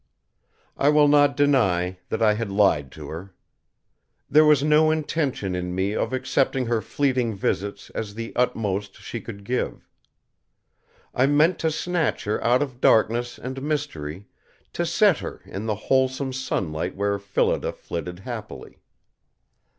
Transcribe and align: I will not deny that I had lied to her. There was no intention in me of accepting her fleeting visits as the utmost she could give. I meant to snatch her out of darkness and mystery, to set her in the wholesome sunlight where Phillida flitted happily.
I 0.77 0.89
will 0.89 1.07
not 1.07 1.37
deny 1.37 1.99
that 2.09 2.23
I 2.23 2.33
had 2.33 2.49
lied 2.49 2.91
to 2.93 3.07
her. 3.09 3.35
There 4.31 4.43
was 4.45 4.63
no 4.63 4.89
intention 4.89 5.53
in 5.53 5.75
me 5.75 5.93
of 5.93 6.11
accepting 6.11 6.65
her 6.65 6.81
fleeting 6.81 7.35
visits 7.35 7.91
as 7.91 8.15
the 8.15 8.35
utmost 8.35 8.95
she 8.97 9.21
could 9.21 9.43
give. 9.43 9.87
I 11.13 11.27
meant 11.27 11.59
to 11.59 11.69
snatch 11.69 12.23
her 12.23 12.43
out 12.43 12.63
of 12.63 12.81
darkness 12.81 13.37
and 13.37 13.61
mystery, 13.61 14.25
to 14.73 14.87
set 14.87 15.19
her 15.19 15.43
in 15.45 15.67
the 15.67 15.75
wholesome 15.75 16.33
sunlight 16.33 16.95
where 16.95 17.19
Phillida 17.19 17.71
flitted 17.71 18.21
happily. 18.21 18.79